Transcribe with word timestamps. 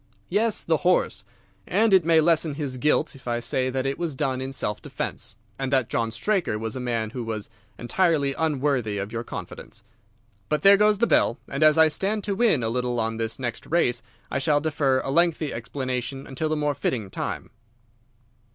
"Yes, 0.29 0.63
the 0.63 0.77
horse. 0.77 1.23
And 1.67 1.93
it 1.93 2.03
may 2.03 2.21
lessen 2.21 2.55
his 2.55 2.77
guilt 2.77 3.13
if 3.15 3.27
I 3.27 3.39
say 3.39 3.69
that 3.69 3.85
it 3.85 3.99
was 3.99 4.15
done 4.15 4.41
in 4.41 4.51
self 4.51 4.81
defence, 4.81 5.35
and 5.59 5.71
that 5.71 5.89
John 5.89 6.09
Straker 6.09 6.57
was 6.57 6.75
a 6.75 6.79
man 6.79 7.11
who 7.11 7.23
was 7.23 7.51
entirely 7.77 8.33
unworthy 8.33 8.97
of 8.97 9.11
your 9.11 9.23
confidence. 9.23 9.83
But 10.49 10.63
there 10.63 10.75
goes 10.75 10.97
the 10.97 11.05
bell, 11.05 11.37
and 11.47 11.61
as 11.61 11.77
I 11.77 11.87
stand 11.87 12.23
to 12.23 12.33
win 12.33 12.63
a 12.63 12.69
little 12.69 12.99
on 12.99 13.17
this 13.17 13.37
next 13.37 13.67
race, 13.67 14.01
I 14.31 14.39
shall 14.39 14.59
defer 14.59 15.01
a 15.01 15.11
lengthy 15.11 15.53
explanation 15.53 16.25
until 16.25 16.51
a 16.51 16.55
more 16.55 16.73
fitting 16.73 17.11
time." 17.11 17.51